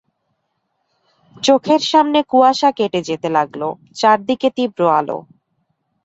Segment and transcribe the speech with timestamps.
[1.35, 5.17] চোখের সামনে কুয়াশা কেটে যেতে লাগল-চারদিকে তীব্র আলো!